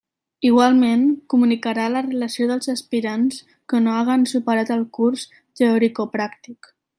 [0.47, 1.01] Igualment
[1.33, 3.37] comunicarà la relació dels aspirants
[3.75, 5.29] que no hagen superat el curs
[5.63, 6.73] teoricopràctic.